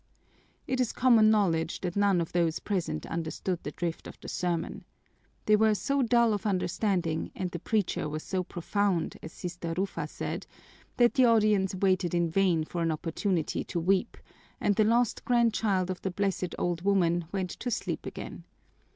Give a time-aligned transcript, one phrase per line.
[0.65, 4.83] It is common knowledge that none of those present understood the drift of the sermon.
[5.45, 10.07] They were so dull of understanding and the preacher was so profound, as Sister Rufa
[10.07, 10.47] said,
[10.97, 14.17] that the audience waited in vain for an opportunity to weep,
[14.59, 18.43] and the lost grandchild of the blessed old woman went to sleep again.